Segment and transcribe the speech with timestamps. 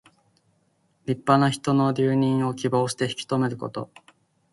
[1.05, 3.91] 立派な人の留任を希望して引き留めること。